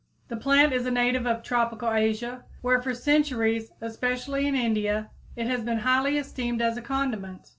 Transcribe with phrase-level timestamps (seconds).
[0.29, 5.45] The plant is a native of tropical Asia, where for centuries, especially in India, it
[5.45, 7.49] has been highly esteemed as a condiment.